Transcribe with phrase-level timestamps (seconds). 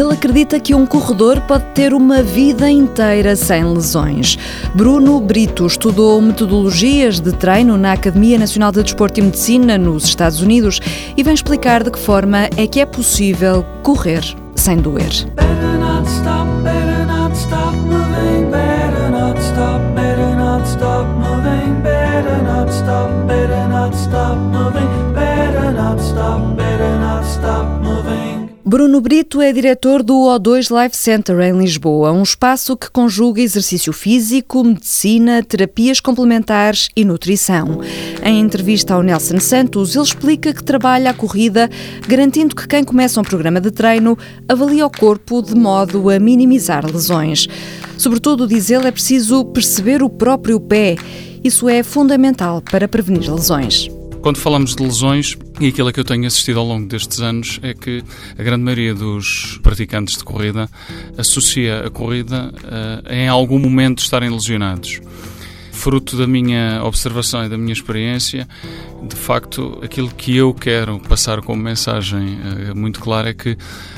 [0.00, 4.38] Ele acredita que um corredor pode ter uma vida inteira sem lesões.
[4.74, 10.40] Bruno Brito estudou metodologias de treino na Academia Nacional de Desporto e Medicina nos Estados
[10.40, 10.80] Unidos
[11.14, 14.24] e vem explicar de que forma é que é possível correr
[14.54, 15.12] sem doer.
[28.70, 33.92] Bruno Brito é diretor do O2 Life Center em Lisboa, um espaço que conjuga exercício
[33.92, 37.80] físico, medicina, terapias complementares e nutrição.
[38.22, 41.68] Em entrevista ao Nelson Santos, ele explica que trabalha a corrida,
[42.06, 44.16] garantindo que quem começa um programa de treino
[44.48, 47.48] avalia o corpo de modo a minimizar lesões.
[47.98, 50.94] Sobretudo, diz ele, é preciso perceber o próprio pé.
[51.42, 53.90] Isso é fundamental para prevenir lesões.
[54.22, 57.72] Quando falamos de lesões, e aquilo que eu tenho assistido ao longo destes anos é
[57.72, 58.04] que
[58.38, 60.68] a grande maioria dos praticantes de corrida
[61.16, 62.52] associa a corrida
[63.06, 65.00] a, em algum momento estarem lesionados.
[65.72, 68.46] Fruto da minha observação e da minha experiência,
[69.02, 72.38] de facto, aquilo que eu quero passar como mensagem
[72.70, 73.56] uh, muito clara é que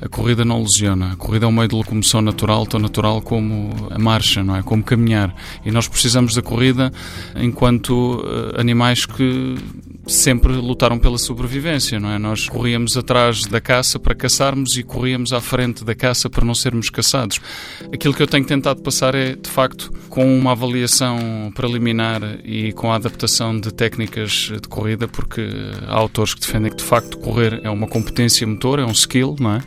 [0.00, 1.14] a corrida não lesiona.
[1.14, 4.62] A corrida é um meio de locomoção natural, tão natural como a marcha, não é?
[4.62, 5.34] Como caminhar.
[5.64, 6.92] E nós precisamos da corrida
[7.34, 9.56] enquanto uh, animais que
[10.06, 12.18] sempre lutaram pela sobrevivência, não é?
[12.18, 16.54] Nós corríamos atrás da caça para caçarmos e corríamos à frente da caça para não
[16.54, 17.40] sermos caçados.
[17.92, 22.92] Aquilo que eu tenho tentado passar é, de facto, com uma avaliação preliminar e com
[22.92, 25.48] a adaptação de técnicas de corrida, porque
[25.86, 29.36] há autores que defendem que, de facto, correr é uma competência motor, é um skill,
[29.38, 29.60] não é?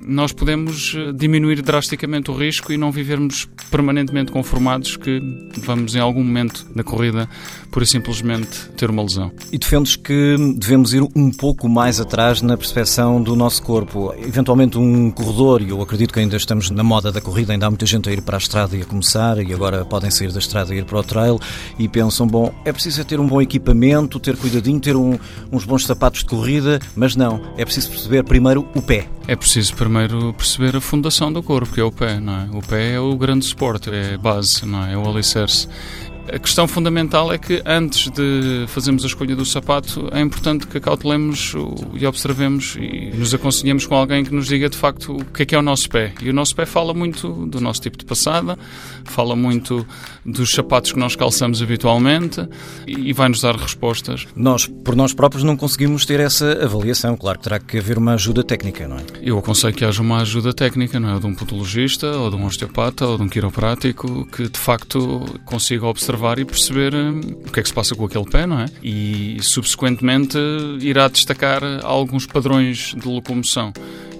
[0.00, 5.20] Nós podemos eh, diminuir drasticamente o risco e não vivermos permanentemente conformados que
[5.58, 7.28] vamos em algum momento da corrida
[7.70, 9.30] por simplesmente ter uma lesão.
[9.52, 14.12] E defendes que devemos ir um pouco mais atrás na percepção do nosso corpo.
[14.18, 17.70] Eventualmente um corredor, e eu acredito que ainda estamos na moda da corrida, ainda há
[17.70, 20.38] muita gente a ir para a estrada e a começar, e agora podem sair da
[20.38, 21.38] estrada e ir para o trail,
[21.78, 25.18] e pensam, bom, é preciso ter um bom equipamento, ter cuidadinho, ter um,
[25.52, 29.08] uns bons sapatos de corrida, mas não, é preciso perceber primeiro o pé.
[29.26, 32.48] É preciso primeiro perceber a fundação do corpo, que é o pé, não é?
[32.52, 34.92] O pé é o grande suporte, é a base, não é?
[34.92, 35.66] É o alicerce.
[36.32, 40.78] A questão fundamental é que antes de fazermos a escolha do sapato, é importante que
[40.78, 41.54] acautelemos
[41.92, 45.46] e observemos e nos aconselhemos com alguém que nos diga de facto o que é
[45.46, 46.14] que é o nosso pé.
[46.22, 48.56] E o nosso pé fala muito do nosso tipo de passada,
[49.04, 49.84] fala muito
[50.24, 52.48] dos sapatos que nós calçamos habitualmente
[52.86, 54.28] e vai-nos dar respostas.
[54.36, 57.16] Nós, por nós próprios, não conseguimos ter essa avaliação.
[57.16, 59.04] Claro que terá que haver uma ajuda técnica, não é?
[59.20, 61.18] Eu aconselho que haja uma ajuda técnica, não é?
[61.18, 65.86] De um podologista, ou de um osteopata, ou de um quiroprático, que de facto consiga
[65.86, 68.60] observar observar e perceber hum, o que é que se passa com aquele pé, não
[68.60, 68.66] é?
[68.82, 70.38] E subsequentemente
[70.80, 73.72] irá destacar alguns padrões de locomoção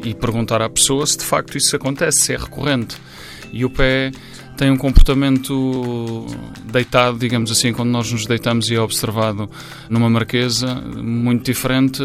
[0.02, 2.96] e perguntar à pessoa se de facto isso acontece, se é recorrente.
[3.52, 4.10] E o pé
[4.60, 6.26] tem um comportamento
[6.70, 9.48] deitado, digamos assim, quando nós nos deitamos e é observado
[9.88, 12.04] numa marquesa, muito diferente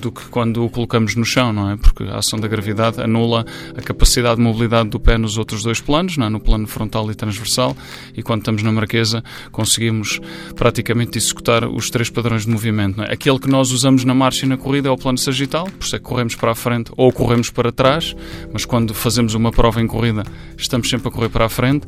[0.00, 1.76] do que quando o colocamos no chão, não é?
[1.76, 3.46] Porque a ação da gravidade anula
[3.76, 6.28] a capacidade de mobilidade do pé nos outros dois planos, não é?
[6.28, 7.76] no plano frontal e transversal,
[8.12, 9.22] e quando estamos na marquesa
[9.52, 10.18] conseguimos
[10.56, 13.02] praticamente executar os três padrões de movimento.
[13.02, 13.12] É?
[13.12, 15.94] Aquele que nós usamos na marcha e na corrida é o plano sagital, por isso
[15.94, 18.16] é que corremos para a frente ou corremos para trás,
[18.52, 20.24] mas quando fazemos uma prova em corrida
[20.58, 21.83] estamos sempre a correr para a frente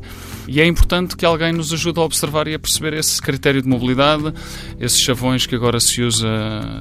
[0.47, 3.67] e é importante que alguém nos ajude a observar e a perceber esse critério de
[3.67, 4.33] mobilidade,
[4.79, 6.27] esses chavões que agora se usa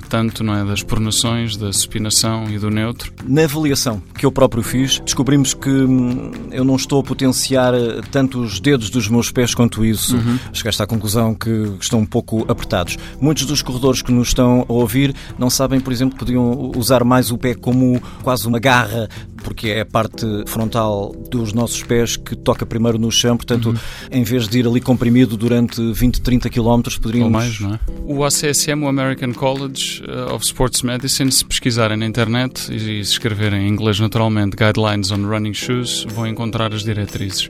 [0.08, 3.12] tanto, não é, das pronações, da supinação e do neutro.
[3.24, 8.00] Na avaliação que eu próprio fiz, descobrimos que hum, eu não estou a potenciar eh,
[8.10, 10.16] tanto os dedos dos meus pés quanto isso.
[10.16, 10.38] Uhum.
[10.52, 12.96] Chegaste à conclusão que estão um pouco apertados.
[13.20, 17.02] Muitos dos corredores que nos estão a ouvir não sabem, por exemplo, que podiam usar
[17.02, 19.08] mais o pé como quase uma garra
[19.46, 23.76] porque é a parte frontal dos nossos pés que toca primeiro no chão, portanto, uhum.
[24.10, 27.26] em vez de ir ali comprimido durante 20, 30 km, poderíamos...
[27.26, 27.80] Ou mais, não é?
[28.04, 33.12] O ACSM, o American College uh, of Sports Medicine, se pesquisarem na internet e se
[33.12, 37.48] escreverem em inglês naturalmente Guidelines on Running Shoes, vão encontrar as diretrizes.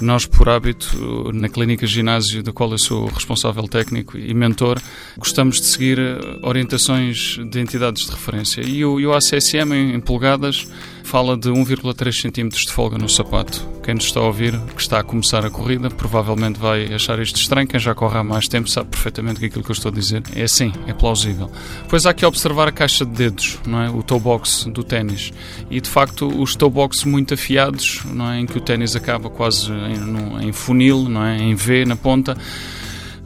[0.00, 4.78] Nós, por hábito, na clínica ginásio, da qual eu sou responsável técnico e mentor,
[5.18, 8.62] gostamos de seguir uh, orientações de entidades de referência.
[8.62, 10.66] E o, e o ACSM, em polegadas,
[11.06, 13.64] fala de 1,3 cm de folga no sapato.
[13.82, 17.36] Quem nos está a ouvir, que está a começar a corrida, provavelmente vai achar isto
[17.36, 17.68] estranho.
[17.68, 20.24] Quem já corre há mais tempo sabe perfeitamente que aquilo que eu estou a dizer
[20.34, 21.48] é assim, é plausível.
[21.88, 23.88] Pois há que observar a caixa de dedos, não é?
[23.88, 25.32] o toe box do ténis.
[25.70, 28.40] E de facto, os toe box muito afiados, não é?
[28.40, 31.38] em que o ténis acaba quase em, em funil, não é?
[31.38, 32.36] em V na ponta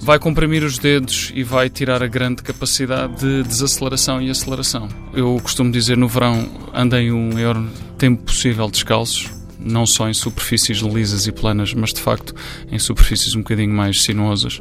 [0.01, 4.89] vai comprimir os dedos e vai tirar a grande capacidade de desaceleração e aceleração.
[5.13, 7.63] Eu costumo dizer no verão andem o maior
[7.99, 9.31] tempo possível descalços,
[9.63, 12.35] não só em superfícies lisas e planas, mas de facto
[12.71, 14.61] em superfícies um bocadinho mais sinuosas,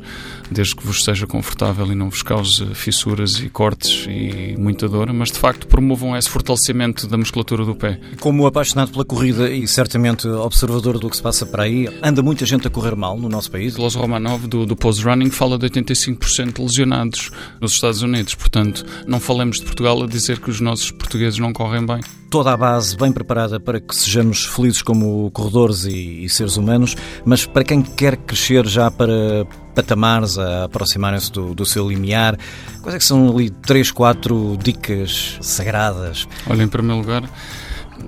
[0.51, 5.12] desde que vos seja confortável e não vos cause fissuras e cortes e muita dor,
[5.13, 8.00] mas de facto promovam esse fortalecimento da musculatura do pé.
[8.19, 12.46] Como apaixonado pela corrida e certamente observador do que se passa para aí, anda muita
[12.46, 13.78] gente a correr mal no nosso país?
[13.78, 18.86] Los Romanov, do, do Pose Running, fala de 85% de lesionados nos Estados Unidos, portanto,
[19.07, 22.58] não falemos de Portugal a dizer que os nossos portugueses não correm bem toda a
[22.58, 26.96] base bem preparada para que sejamos felizes como corredores e, e seres humanos,
[27.26, 32.38] mas para quem quer crescer já para patamares a aproximarem-se do, do, seu limiar,
[32.81, 36.28] quais é que são ali três, quatro dicas sagradas?
[36.48, 37.24] Olha, em primeiro lugar,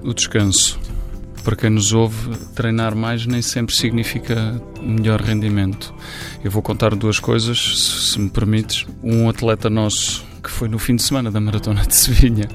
[0.03, 0.79] o descanso.
[1.43, 5.91] Para quem nos ouve, treinar mais nem sempre significa melhor rendimento.
[6.43, 8.85] Eu vou contar duas coisas, se me permites.
[9.01, 12.47] Um atleta nosso que foi no fim de semana da Maratona de Sevilha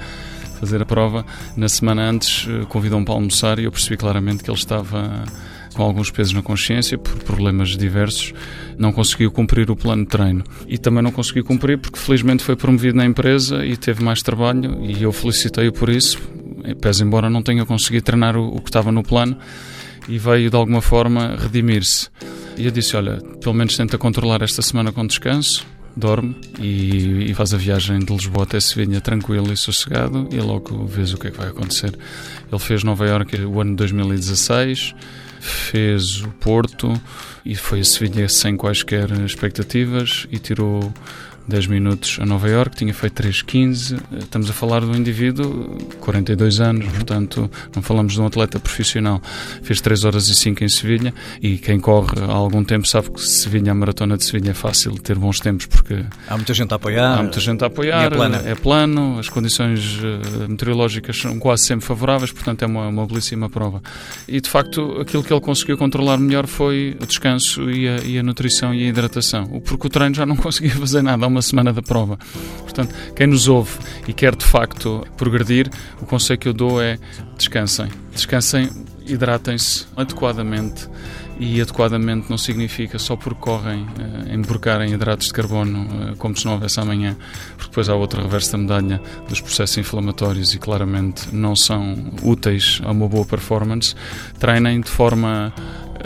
[0.59, 1.25] fazer a prova.
[1.57, 5.25] Na semana antes eh, convidou-me para almoçar e eu percebi claramente que ele estava
[5.77, 8.33] com alguns pesos na consciência por problemas diversos,
[8.79, 10.43] não conseguiu cumprir o plano de treino.
[10.67, 14.83] E também não conseguiu cumprir porque felizmente foi promovido na empresa e teve mais trabalho
[14.83, 16.19] e eu felicitei-o por isso,
[16.81, 19.37] pese embora não tenha conseguido treinar o, o que estava no plano
[20.09, 22.09] e veio de alguma forma redimir-se.
[22.57, 25.67] E eu disse, olha, pelo menos tenta controlar esta semana com descanso,
[25.97, 30.85] dorme e, e, faz a viagem de Lisboa até Sevilha tranquilo e sossegado e logo
[30.87, 31.97] vês o que é que vai acontecer.
[32.51, 34.95] Ele fez Nova Iorque o ano de 2016,
[35.41, 36.93] fez o Porto
[37.45, 40.93] e foi a Sevilha sem quaisquer expectativas e tirou
[41.49, 44.01] 10 minutos a Nova York, tinha feito 3.15.
[44.19, 49.21] Estamos a falar de um indivíduo 42 anos, portanto, não falamos de um atleta profissional.
[49.63, 53.21] Fez 3 horas e 5 em Sevilha e quem corre há algum tempo sabe que
[53.21, 56.77] Sevilha, a maratona de Sevilha é fácil ter bons tempos porque há muita gente a
[56.77, 57.19] apoiar.
[57.19, 61.87] Há muita gente a apoiar, é, é plano, as condições uh, meteorológicas são quase sempre
[61.87, 63.81] favoráveis, portanto é uma, uma belíssima prova.
[64.27, 68.19] E de facto, aquilo que ele conseguiu controlar melhor foi o descanso e a, e
[68.19, 71.73] a nutrição e a hidratação, porque o treino já não conseguia fazer nada uma semana
[71.73, 72.19] da prova.
[72.61, 73.79] Portanto, quem nos ouve
[74.09, 76.99] e quer de facto progredir, o conselho que eu dou é
[77.37, 77.89] descansem.
[78.13, 78.71] Descansem,
[79.07, 80.89] hidratem-se adequadamente
[81.39, 86.47] e adequadamente não significa só porque correm uh, emborcarem hidratos de carbono uh, como se
[86.47, 87.15] não houvesse amanhã,
[87.57, 92.81] porque depois há outro reverso da medalha dos processos inflamatórios e claramente não são úteis
[92.85, 93.95] a uma boa performance.
[94.39, 95.53] Treinem de forma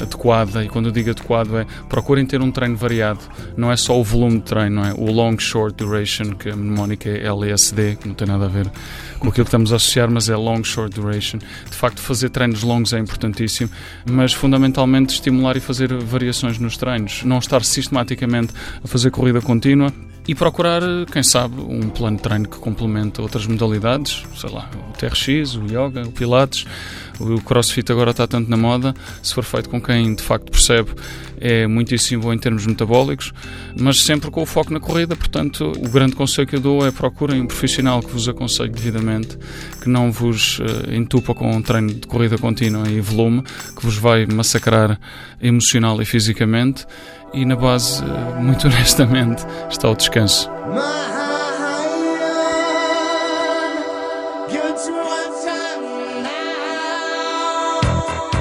[0.03, 3.21] adequada, e quando eu digo adequado é procurem ter um treino variado,
[3.57, 4.93] não é só o volume de treino, é?
[4.95, 8.71] O long short duration, que a mnemónica é LSD, que não tem nada a ver
[9.19, 11.39] com aquilo que estamos a associar, mas é long short duration.
[11.39, 13.71] De facto, fazer treinos longos é importantíssimo,
[14.11, 19.93] mas fundamentalmente estimular e fazer variações nos treinos, não estar sistematicamente a fazer corrida contínua,
[20.29, 24.93] e procurar, quem sabe, um plano de treino que complemente outras modalidades, sei lá, o
[24.93, 26.67] TRX, o yoga, o pilates,
[27.21, 30.91] o crossfit agora está tanto na moda, se for feito com quem de facto percebe,
[31.41, 33.33] é muitíssimo bom em termos metabólicos,
[33.79, 36.91] mas sempre com o foco na corrida, portanto, o grande conselho que eu dou é
[36.91, 39.39] procurem um profissional que vos aconselhe devidamente,
[39.81, 43.97] que não vos uh, entupa com um treino de corrida contínua e volume, que vos
[43.97, 44.99] vai massacrar
[45.41, 46.87] emocional e fisicamente,
[47.33, 50.51] e na base, uh, muito honestamente, está o descanso.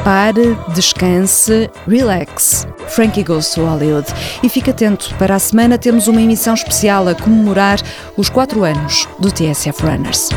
[0.09, 2.65] Pare, descanse, relax.
[2.87, 4.07] Frankie Goes to Hollywood.
[4.41, 7.79] E fique atento, para a semana temos uma emissão especial a comemorar
[8.17, 10.29] os 4 anos do TSF Runners.